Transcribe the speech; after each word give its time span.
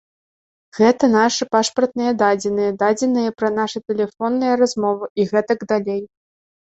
Гэта 0.77 1.09
нашы 1.15 1.45
пашпартныя 1.55 2.11
дадзеныя, 2.23 2.71
дадзеныя 2.81 3.29
пра 3.43 3.49
нашы 3.61 3.77
тэлефонныя 3.93 4.53
размовы 4.63 5.05
і 5.21 5.31
гэтак 5.35 5.59
далей. 5.75 6.01